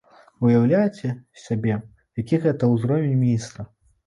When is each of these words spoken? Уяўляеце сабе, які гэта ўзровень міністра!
Уяўляеце 0.47 1.11
сабе, 1.43 1.75
які 2.23 2.41
гэта 2.47 2.71
ўзровень 2.73 3.15
міністра! 3.23 3.69